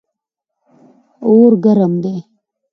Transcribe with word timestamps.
اور 1.27 1.51
ګرم 1.63 1.93
دی. 2.03 2.17